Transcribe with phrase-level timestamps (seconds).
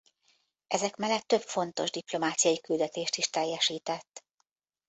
[0.67, 4.23] Ezek mellett több fontos diplomáciai küldetést is teljesített.